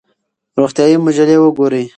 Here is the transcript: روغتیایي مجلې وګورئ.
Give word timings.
روغتیایي 0.59 0.95
مجلې 1.05 1.35
وګورئ. 1.39 1.85